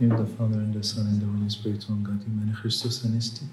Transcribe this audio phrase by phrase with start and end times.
[0.00, 2.56] name of the Father and the Son and the Holy Spirit, one God, Amen.
[2.58, 3.44] Christus Anesti.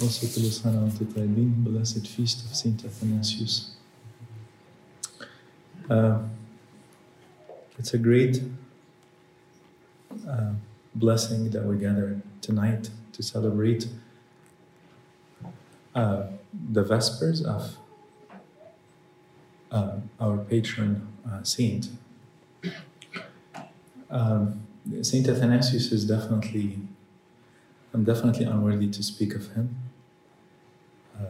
[0.00, 3.74] Also to Lusana Antitaibin, blessed feast of Saint Athanasius.
[5.90, 6.18] Uh,
[7.78, 8.42] it's a great
[10.28, 10.52] uh,
[10.94, 13.88] blessing that we gather tonight to celebrate
[15.94, 16.26] uh,
[16.72, 17.76] the Vespers of
[19.72, 21.88] uh, our patron uh, saint.
[24.10, 24.66] Um,
[25.02, 26.78] saint Athanasius is definitely,
[27.92, 29.76] I'm definitely unworthy to speak of him.
[31.18, 31.26] Uh,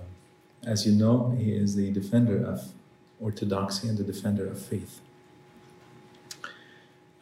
[0.67, 2.73] as you know, he is the defender of
[3.21, 5.01] orthodoxy and the defender of faith.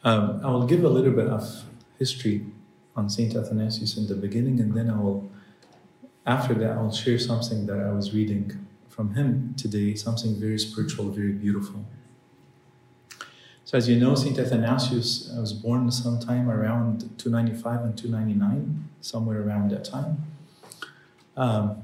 [0.03, 1.63] Um, I will give a little bit of
[1.97, 2.45] history
[2.95, 5.29] on Saint Athanasius in the beginning, and then I will,
[6.25, 10.59] after that, I will share something that I was reading from him today, something very
[10.59, 11.85] spiritual, very beautiful.
[13.65, 19.71] So, as you know, Saint Athanasius was born sometime around 295 and 299, somewhere around
[19.71, 20.23] that time.
[21.35, 21.81] Um,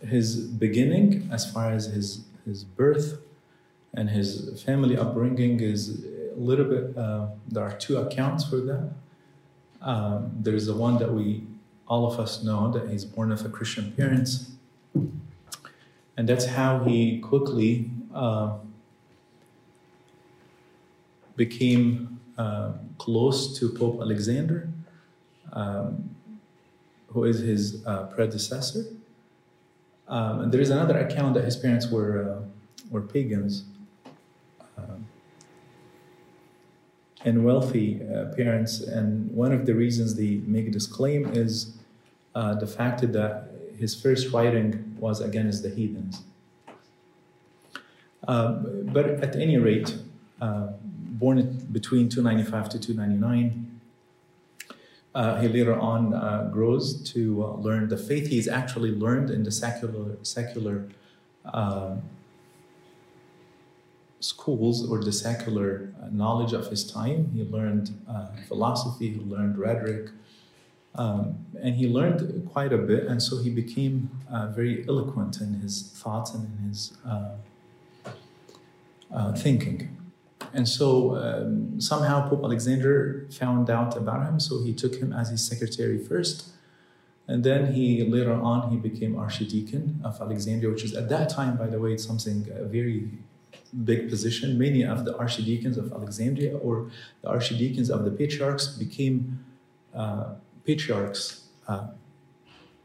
[0.00, 3.20] his beginning, as far as his his birth
[3.92, 6.96] and his family upbringing, is a little bit.
[6.96, 8.90] Uh, there are two accounts for that.
[9.82, 11.42] Um, there's the one that we,
[11.86, 14.52] all of us know, that he's born of a Christian parents,
[16.16, 17.90] and that's how he quickly.
[18.14, 18.56] Uh,
[21.38, 24.68] became uh, close to Pope Alexander,
[25.52, 26.10] um,
[27.06, 28.84] who is his uh, predecessor.
[30.08, 32.42] Um, and there is another account that his parents were uh,
[32.90, 33.64] were pagans
[34.78, 35.06] um,
[37.24, 38.80] and wealthy uh, parents.
[38.80, 41.76] And one of the reasons they make this claim is
[42.34, 43.30] uh, the fact that
[43.78, 46.22] his first writing was against the heathens.
[48.26, 49.96] Um, but at any rate,
[51.18, 53.80] born between 295 to 299.
[55.14, 58.28] Uh, he later on uh, grows to uh, learn the faith.
[58.28, 60.86] He's actually learned in the secular secular
[61.44, 62.02] um,
[64.20, 67.32] schools or the secular uh, knowledge of his time.
[67.34, 69.10] He learned uh, philosophy.
[69.10, 70.10] He learned rhetoric.
[70.94, 75.54] Um, and he learned quite a bit, and so he became uh, very eloquent in
[75.54, 76.92] his thoughts and in his
[79.40, 79.97] thinking.
[80.52, 85.28] And so um, somehow Pope Alexander found out about him, so he took him as
[85.30, 86.48] his secretary first.
[87.26, 91.56] And then he later on he became archdeacon of Alexandria, which is at that time,
[91.56, 93.10] by the way, something a very
[93.84, 94.58] big position.
[94.58, 99.44] Many of the archdeacons of Alexandria or the archdeacons of the patriarchs became
[99.94, 101.88] uh, patriarchs uh,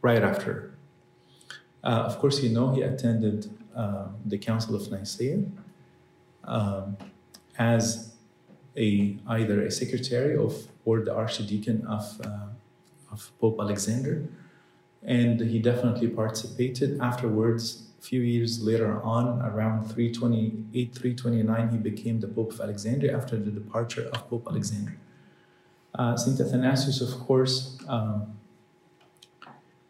[0.02, 0.74] right after.
[1.84, 5.46] Uh, of course, you know he attended uh, the Council of Nicaea.
[6.44, 6.98] Um,
[7.58, 8.14] as
[8.78, 12.48] a either a secretary of or the archdeacon of uh,
[13.12, 14.26] of Pope Alexander,
[15.04, 17.00] and he definitely participated.
[17.00, 23.16] Afterwards, a few years later on, around 328, 329, he became the Pope of Alexandria
[23.16, 24.98] after the departure of Pope Alexander.
[25.94, 28.36] Uh, Saint Athanasius, of course, um,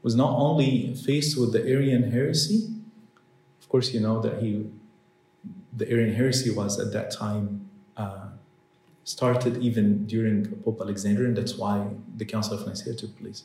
[0.01, 2.69] was not only faced with the Arian heresy.
[3.61, 4.69] Of course, you know that he
[5.75, 8.27] the Arian heresy was at that time uh,
[9.03, 13.43] started even during Pope Alexander, and that's why the Council of Nicaea took place.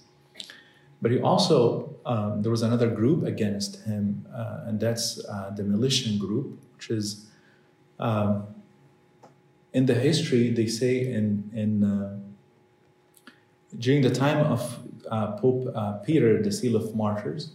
[1.00, 5.62] But he also, um, there was another group against him, uh, and that's uh, the
[5.62, 7.26] Meletian group, which is
[7.98, 8.46] um,
[9.72, 12.18] in the history, they say in, in uh,
[13.78, 14.80] during the time of
[15.10, 17.52] uh, Pope uh, Peter, the Seal of Martyrs,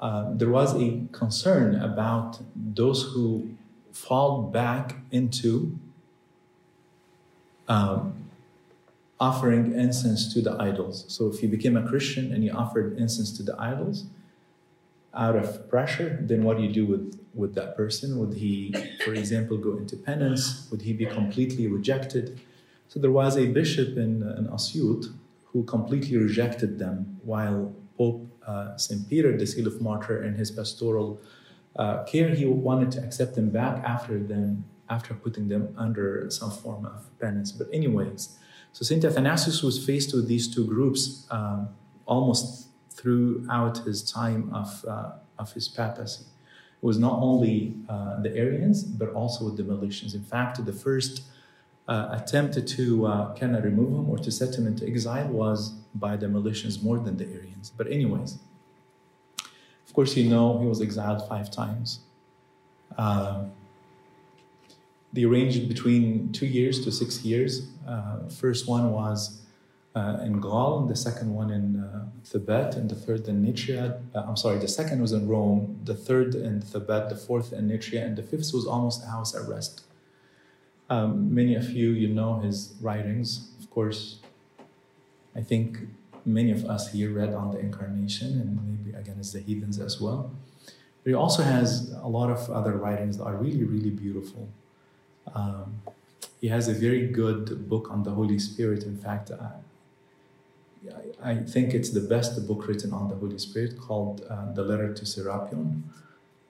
[0.00, 3.50] uh, there was a concern about those who
[3.92, 5.78] fall back into
[7.68, 8.14] um,
[9.18, 11.04] offering incense to the idols.
[11.08, 14.04] So if you became a Christian and you offered incense to the idols
[15.12, 18.18] out of pressure, then what do you do with, with that person?
[18.18, 18.74] Would he,
[19.04, 20.66] for example, go into penance?
[20.70, 22.40] Would he be completely rejected?
[22.88, 25.12] So there was a bishop in, in Asyut
[25.52, 29.06] who completely rejected them while Pope uh, St.
[29.10, 31.20] Peter, the seal of martyr, in his pastoral
[31.76, 36.50] uh, care, he wanted to accept them back after them, after putting them under some
[36.50, 37.52] form of penance.
[37.52, 38.38] But anyways,
[38.72, 41.68] so Saint Athanasius was faced with these two groups um,
[42.06, 45.10] almost throughout his time of uh,
[45.42, 46.24] of his papacy.
[46.82, 50.14] It was not only uh, the Arians, but also the Meletians.
[50.14, 51.14] In fact, the first
[51.90, 55.70] uh, attempt to uh, kind of remove him or to set him into exile was
[55.94, 57.72] by the Meletians more than the Arians.
[57.76, 58.38] But anyways,
[59.86, 62.00] of course, you know he was exiled five times.
[62.96, 63.46] Uh,
[65.12, 67.66] they ranged between two years to six years.
[67.86, 69.42] Uh, first one was
[69.96, 74.00] uh, in Gaul, and the second one in uh, Thebaid, and the third in Nitria.
[74.14, 77.68] Uh, I'm sorry, the second was in Rome, the third in Thebaid, the fourth in
[77.68, 79.82] Nitria, and the fifth was almost house arrest.
[80.90, 84.18] Um, many of you, you know his writings, of course.
[85.36, 85.78] I think
[86.26, 90.00] many of us here read on the Incarnation, and maybe again as the heathens as
[90.00, 90.32] well.
[91.02, 94.48] But he also has a lot of other writings that are really, really beautiful.
[95.34, 95.80] Um,
[96.40, 98.82] he has a very good book on the Holy Spirit.
[98.84, 99.50] In fact, I,
[101.22, 104.92] I think it's the best book written on the Holy Spirit called uh, The Letter
[104.94, 105.82] to Serapion.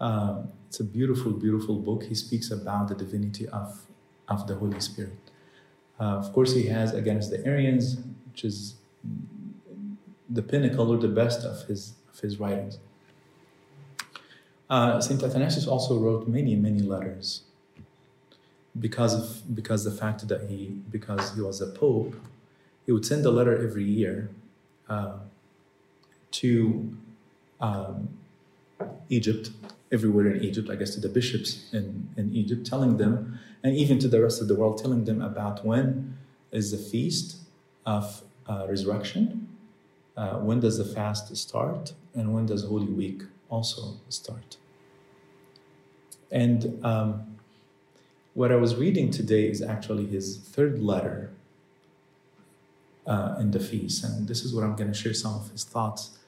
[0.01, 2.05] Um, it's a beautiful, beautiful book.
[2.05, 3.83] He speaks about the divinity of,
[4.31, 5.19] of the Holy Spirit.
[6.01, 7.99] Uh, of course, he has against the Arians,
[8.31, 8.77] which is
[10.31, 12.79] the pinnacle or the best of his, of his writings.
[14.71, 17.43] Uh, Saint Athanasius also wrote many, many letters
[18.79, 22.15] because of because the fact that he because he was a pope,
[22.87, 24.31] he would send a letter every year
[24.89, 25.19] uh,
[26.31, 26.97] to
[27.61, 28.09] um,
[29.09, 29.51] Egypt,
[29.93, 33.99] everywhere in Egypt, I guess to the bishops in, in Egypt, telling them, and even
[34.01, 36.17] to the rest of the world, telling them about when
[36.53, 37.39] is the feast
[37.85, 39.49] of uh, resurrection,
[40.17, 44.57] uh, when does the fast start, and when does Holy Week also start.
[46.31, 47.37] And um,
[48.35, 51.31] what I was reading today is actually his third letter
[53.07, 54.05] uh, in the feast.
[54.05, 56.19] And this is what I'm going to share some of his thoughts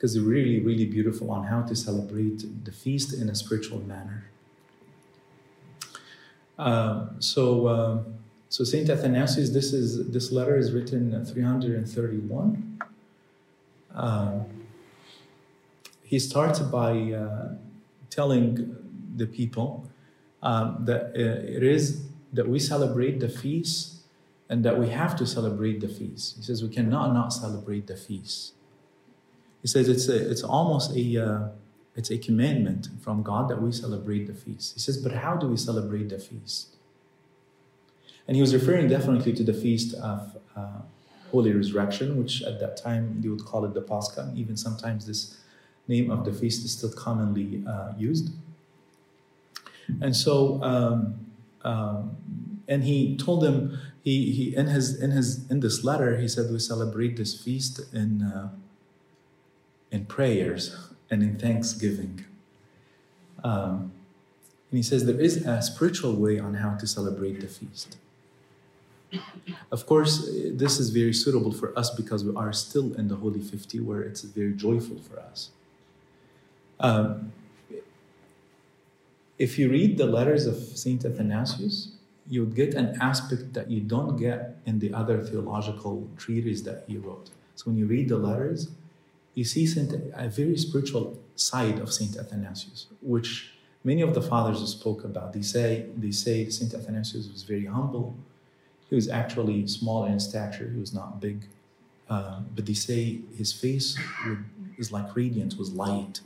[0.00, 4.24] because they're really, really beautiful on how to celebrate the feast in a spiritual manner.
[6.58, 7.98] Uh, so, uh,
[8.48, 12.80] so Saint Athanasius, this is this letter is written 331.
[13.94, 14.46] Um,
[16.02, 17.56] he starts by uh,
[18.08, 18.74] telling
[19.16, 19.86] the people
[20.42, 23.96] um, that uh, it is that we celebrate the feast
[24.48, 26.36] and that we have to celebrate the feast.
[26.36, 28.54] He says we cannot not celebrate the feast.
[29.62, 31.48] He says it's a, it's almost a uh,
[31.96, 34.74] it's a commandment from God that we celebrate the feast.
[34.74, 36.76] He says, but how do we celebrate the feast?
[38.26, 40.82] And he was referring definitely to the feast of uh,
[41.30, 44.32] Holy Resurrection, which at that time they would call it the Pascha.
[44.36, 45.38] Even sometimes this
[45.88, 48.30] name of the feast is still commonly uh, used.
[50.00, 51.26] And so, um,
[51.64, 52.16] um,
[52.68, 56.50] and he told them, he, he in his in his in this letter, he said
[56.50, 58.50] we celebrate this feast in uh,
[59.90, 60.76] in prayers
[61.10, 62.24] and in thanksgiving.
[63.42, 63.92] Um,
[64.70, 67.96] and he says there is a spiritual way on how to celebrate the feast.
[69.72, 73.40] Of course, this is very suitable for us because we are still in the Holy
[73.40, 75.50] 50 where it's very joyful for us.
[76.78, 77.32] Um,
[79.38, 81.92] if you read the letters of Saint Athanasius,
[82.28, 86.84] you would get an aspect that you don't get in the other theological treatises that
[86.86, 87.30] he wrote.
[87.56, 88.68] So when you read the letters,
[89.40, 89.90] you see Saint,
[90.26, 93.30] a very spiritual side of Saint Athanasius, which
[93.90, 95.32] many of the fathers spoke about.
[95.32, 98.06] They say they say Saint Athanasius was very humble.
[98.90, 100.68] He was actually small in stature.
[100.74, 101.38] He was not big,
[102.14, 103.88] uh, but they say his face
[104.26, 104.44] would,
[104.76, 106.20] is like radiant, was light.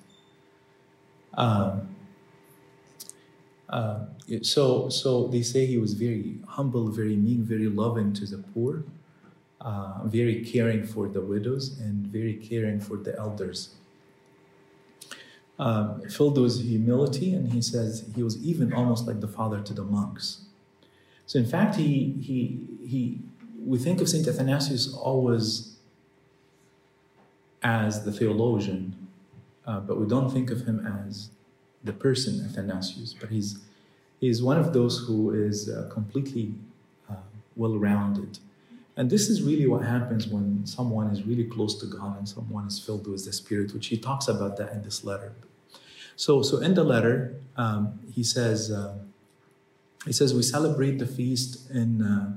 [1.45, 1.95] Um,
[3.69, 4.01] uh,
[4.43, 8.83] so, so they say he was very humble, very meek, very loving to the poor,
[9.65, 13.71] uh, very caring for the widows, and very caring for the elders.
[15.59, 19.73] Um, filled with humility, and he says he was even almost like the father to
[19.73, 20.43] the monks.
[21.27, 23.19] So, in fact, he he he.
[23.65, 25.77] We think of Saint Athanasius always
[27.63, 28.95] as the theologian,
[29.67, 31.31] uh, but we don't think of him as
[31.83, 33.59] the person Athanasius, but he's
[34.21, 36.55] he's one of those who is uh, completely
[37.11, 37.15] uh,
[37.57, 38.39] well-rounded.
[38.97, 42.67] And this is really what happens when someone is really close to God and someone
[42.67, 45.33] is filled with the Spirit, which he talks about that in this letter.
[46.17, 48.95] So, so in the letter, um, he says, uh,
[50.07, 52.37] he says we celebrate the feast in uh,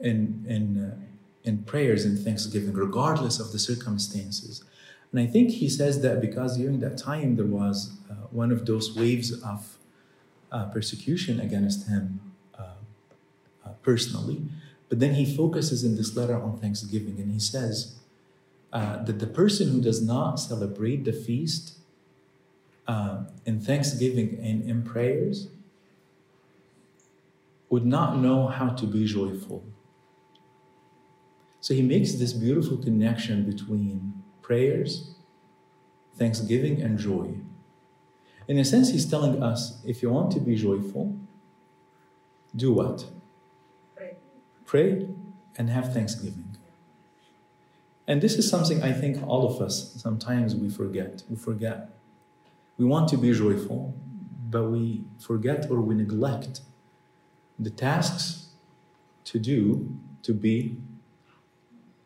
[0.00, 0.94] in in uh,
[1.42, 4.62] in prayers and thanksgiving, regardless of the circumstances.
[5.10, 8.66] And I think he says that because during that time there was uh, one of
[8.66, 9.78] those waves of
[10.52, 12.20] uh, persecution against him
[12.56, 14.42] uh, personally.
[14.90, 17.94] But then he focuses in this letter on thanksgiving and he says
[18.72, 21.78] uh, that the person who does not celebrate the feast
[22.86, 25.46] uh, in thanksgiving and in prayers
[27.70, 29.64] would not know how to be joyful.
[31.60, 35.14] So he makes this beautiful connection between prayers,
[36.16, 37.34] thanksgiving, and joy.
[38.48, 41.16] In a sense, he's telling us if you want to be joyful,
[42.56, 43.04] do what?
[44.70, 45.08] Pray.
[45.58, 46.56] And have thanksgiving.
[48.06, 51.24] And this is something I think all of us sometimes we forget.
[51.28, 51.90] We forget.
[52.78, 53.92] We want to be joyful,
[54.48, 56.60] but we forget or we neglect
[57.58, 58.50] the tasks
[59.24, 59.88] to do
[60.22, 60.76] to be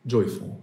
[0.07, 0.59] joyful.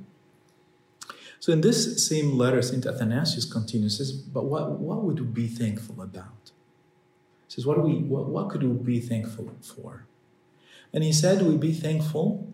[1.40, 2.84] So in this same letter, St.
[2.84, 6.50] Athanasius continues, says, but what, what would we be thankful about?
[7.48, 10.08] He says, what, we, what, what could we be thankful for?
[10.94, 12.48] And he said, we be thankful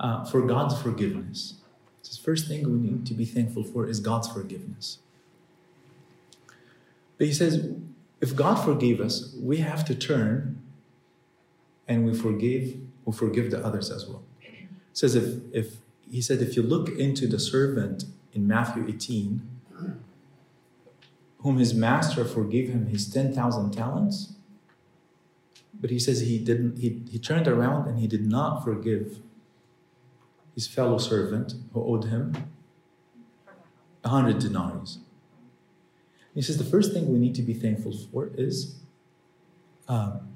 [0.00, 1.54] uh, for God's forgiveness.
[2.02, 4.98] The first thing we need to be thankful for is God's forgiveness.
[7.18, 7.68] But he says,
[8.20, 10.60] if God forgave us, we have to turn
[11.88, 14.22] and we forgive, we forgive the others as well.
[14.92, 15.76] Says if, if
[16.10, 19.42] he said, if you look into the servant in Matthew 18,
[21.38, 24.35] whom his master forgave him his 10,000 talents,
[25.80, 29.18] but he says he didn't, he, he turned around and he did not forgive
[30.54, 32.34] his fellow servant who owed him
[34.04, 34.86] a hundred denarii.
[36.34, 38.76] He says the first thing we need to be thankful for is
[39.88, 40.28] um,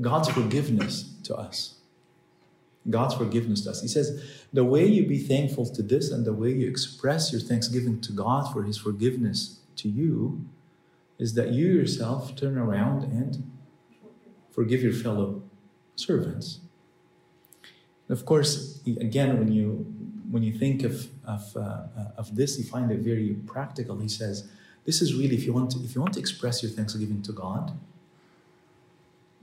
[0.00, 1.74] God's forgiveness to us.
[2.88, 3.82] God's forgiveness to us.
[3.82, 7.40] He says the way you be thankful to this and the way you express your
[7.40, 10.44] thanksgiving to God for His forgiveness to you
[11.18, 13.50] is that you yourself turn around and
[14.56, 15.42] forgive your fellow
[15.94, 16.60] servants.
[18.08, 19.66] Of course, again, when you
[20.34, 20.94] when you think of
[21.24, 23.94] of, uh, of this, you find it very practical.
[23.98, 24.48] He says,
[24.88, 27.32] "This is really if you want to, if you want to express your thanksgiving to
[27.32, 27.64] God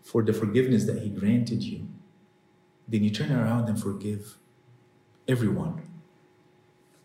[0.02, 1.80] for the forgiveness that He granted you,
[2.88, 4.38] then you turn around and forgive
[5.28, 5.76] everyone,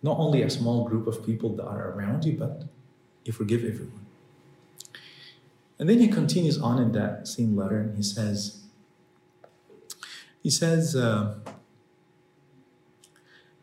[0.03, 2.65] not only a small group of people that are around you, but
[3.25, 4.08] you forgive everyone."
[5.78, 8.64] And then he continues on in that same letter, and he says,
[10.42, 11.35] he says, uh,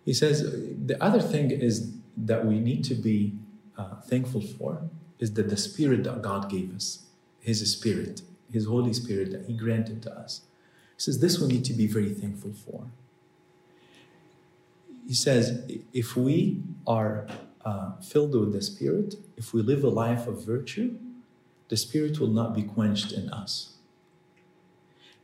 [0.05, 0.43] he says,
[0.85, 3.33] the other thing is that we need to be
[3.77, 4.83] uh, thankful for
[5.19, 7.05] is that the Spirit that God gave us,
[7.39, 10.41] His Spirit, His Holy Spirit that He granted to us.
[10.95, 12.87] He says, this we need to be very thankful for.
[15.07, 17.27] He says, if we are
[17.63, 20.97] uh, filled with the Spirit, if we live a life of virtue,
[21.69, 23.73] the Spirit will not be quenched in us.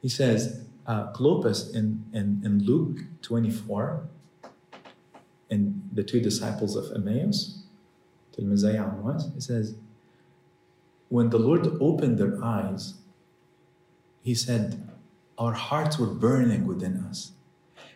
[0.02, 4.08] He says, uh, Clopas in, in, in Luke 24,
[5.50, 7.60] in the two disciples of Emmaus,
[8.38, 9.76] it says,
[11.10, 12.96] when the Lord opened their eyes,
[14.24, 14.88] he said,
[15.38, 17.34] Our hearts were burning within us.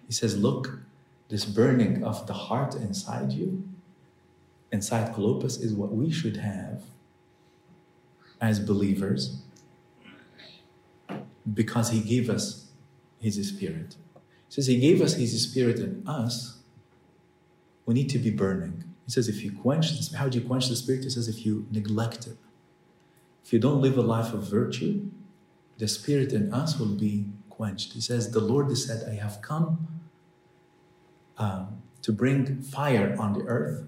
[0.06, 0.80] He says, Look,
[1.30, 3.64] this burning of the heart inside you,
[4.72, 6.84] inside Clopas, is what we should have
[8.46, 9.42] as believers
[11.52, 12.70] because he gave us
[13.20, 13.96] his spirit.
[14.48, 16.60] He says he gave us his spirit in us.
[17.86, 18.84] We need to be burning.
[19.06, 21.04] He says if you quench this, how do you quench the spirit?
[21.04, 22.38] He says if you neglect it.
[23.44, 25.10] If you don't live a life of virtue,
[25.78, 27.94] the spirit in us will be quenched.
[27.94, 29.88] He says, The Lord said, I have come
[31.38, 33.84] um, to bring fire on the earth.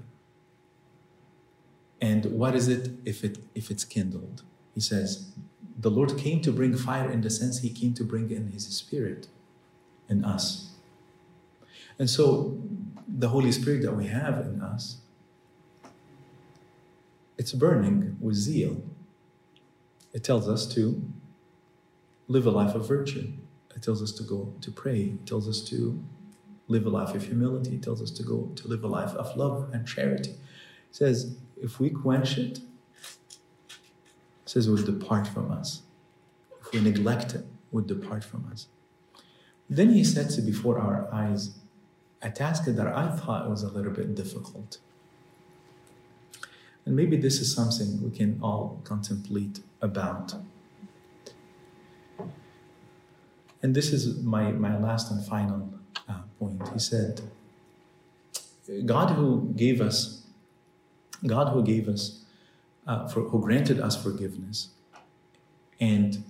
[1.99, 4.43] And what is it if it if it's kindled?
[4.73, 5.31] He says,
[5.79, 8.65] the Lord came to bring fire in the sense he came to bring in his
[8.67, 9.27] spirit
[10.09, 10.71] in us.
[11.99, 12.59] And so
[13.07, 14.97] the Holy Spirit that we have in us,
[17.37, 18.83] it's burning with zeal.
[20.13, 21.01] It tells us to
[22.27, 23.33] live a life of virtue.
[23.75, 25.01] It tells us to go to pray.
[25.01, 26.03] It tells us to
[26.67, 27.75] live a life of humility.
[27.75, 30.31] It tells us to go to live a life of love and charity.
[30.31, 30.37] It
[30.91, 32.63] says, if we quench it, it
[34.45, 35.81] says, will depart from us.
[36.61, 38.67] If we neglect it, would depart from us.
[39.69, 41.59] Then he sets before our eyes
[42.21, 44.79] a task that I thought was a little bit difficult.
[46.85, 50.35] And maybe this is something we can all contemplate about.
[53.61, 55.73] And this is my, my last and final
[56.07, 56.61] uh, point.
[56.69, 57.21] He said,
[58.85, 60.26] God who gave us,
[61.25, 62.23] God who gave us
[62.85, 64.69] uh, for, who granted us forgiveness
[65.79, 66.23] and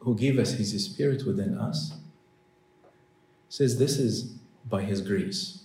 [0.00, 1.94] who gave us his spirit within us
[3.48, 4.34] says this is
[4.68, 5.64] by his grace.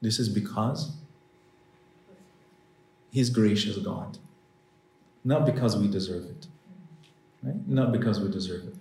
[0.00, 0.96] This is because
[3.10, 4.18] he's gracious god.
[5.24, 6.46] Not because we deserve it
[7.42, 7.68] right?
[7.68, 8.74] Not because we deserve it.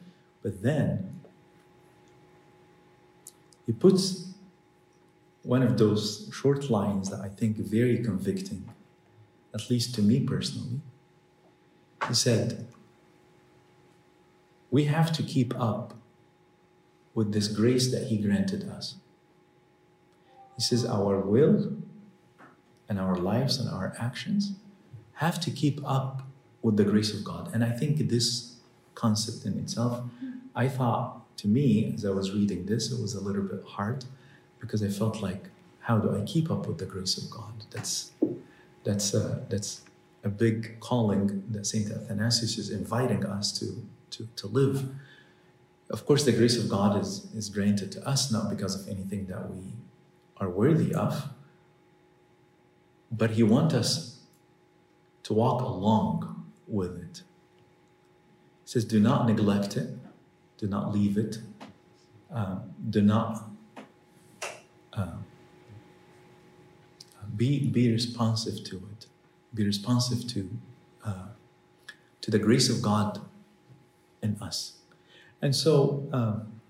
[0.43, 1.19] But then
[3.65, 4.30] he puts
[5.43, 8.69] one of those short lines that i think very convicting
[9.53, 10.79] at least to me personally,
[12.07, 12.67] he said,
[14.69, 15.93] we have to keep up
[17.13, 18.95] with this grace that He granted us.
[20.55, 21.73] He says, Our will
[22.87, 24.53] and our lives and our actions
[25.15, 26.23] have to keep up
[26.61, 27.51] with the grace of God.
[27.53, 28.55] And I think this
[28.95, 30.01] concept in itself,
[30.55, 34.05] I thought to me, as I was reading this, it was a little bit hard
[34.61, 35.49] because I felt like,
[35.81, 37.65] how do I keep up with the grace of God?
[37.71, 38.11] That's
[38.83, 39.81] that's a, that's
[40.23, 44.89] a big calling that Saint Athanasius is inviting us to, to, to live.
[45.89, 49.27] Of course, the grace of God is, is granted to us not because of anything
[49.27, 49.73] that we
[50.37, 51.29] are worthy of,
[53.11, 54.19] but He wants us
[55.23, 57.21] to walk along with it.
[58.63, 59.89] He says, Do not neglect it,
[60.57, 61.39] do not leave it,
[62.31, 63.50] um, do not
[64.93, 65.17] uh,
[67.35, 69.07] be, be responsive to it,
[69.53, 70.49] be responsive to,
[71.05, 71.27] uh,
[72.21, 73.21] to the grace of God
[74.21, 74.73] in us.
[75.41, 76.61] And so, um,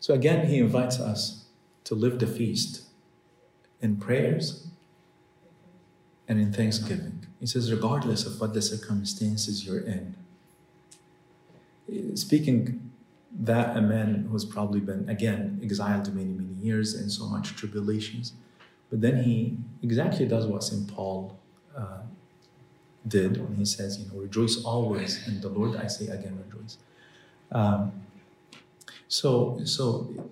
[0.00, 1.46] so again, he invites us
[1.84, 2.82] to live the feast
[3.80, 4.66] in prayers
[6.28, 7.26] and in thanksgiving.
[7.40, 10.16] He says, regardless of what the circumstances you're in.
[12.16, 12.85] Speaking
[13.40, 18.32] that a man who's probably been, again, exiled many, many years and so much tribulations.
[18.90, 20.88] But then he exactly does what St.
[20.88, 21.38] Paul
[21.76, 22.00] uh,
[23.06, 25.76] did when he says, you know, rejoice always in the Lord.
[25.76, 26.78] I say again, rejoice.
[27.52, 27.92] Um,
[29.08, 30.30] so, so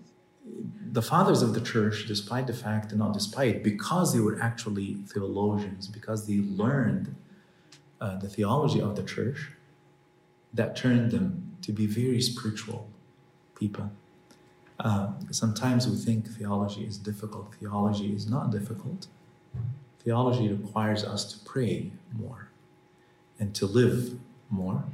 [0.92, 4.94] the fathers of the church, despite the fact, and not despite, because they were actually
[5.08, 7.14] theologians, because they learned
[8.00, 9.50] uh, the theology of the church,
[10.52, 12.88] that turned them to be very spiritual
[13.64, 13.87] people.
[14.87, 17.54] Uh, sometimes we think theology is difficult.
[17.61, 19.06] Theology is not difficult.
[20.04, 21.92] Theology requires us to pray
[22.23, 22.49] more
[23.38, 23.99] and to live
[24.50, 24.85] more.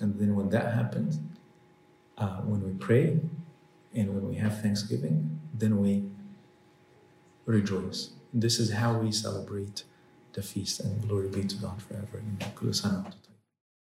[0.00, 1.18] And then when that happens,
[2.22, 3.06] uh, when we pray
[3.94, 5.16] and when we have thanksgiving,
[5.52, 5.92] then we
[7.44, 8.00] rejoice.
[8.32, 9.84] This is how we celebrate
[10.32, 12.22] the feast, and glory be to God forever.